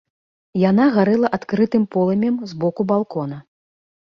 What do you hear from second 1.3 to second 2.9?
адкрытым полымем з боку